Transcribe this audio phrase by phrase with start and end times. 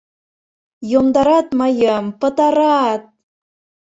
[0.91, 3.01] Йомдарат мыйым, пытарат!..